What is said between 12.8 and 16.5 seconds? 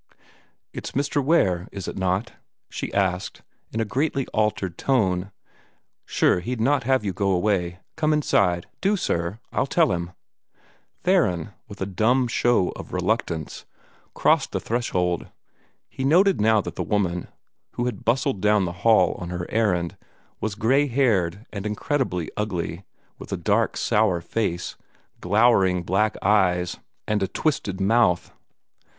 reluctance, crossed the threshold. He noted